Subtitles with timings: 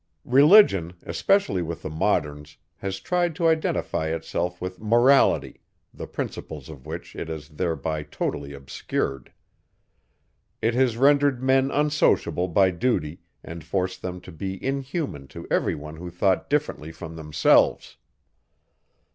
[0.25, 5.61] Religion, especially with the moderns, has tried to identify itself with Morality,
[5.93, 9.31] the principles of which it has thereby totally obscured.
[10.59, 15.97] It has rendered men unsociable by duty, and forced them to be inhuman to everyone
[15.97, 17.97] who thought differently from themselves.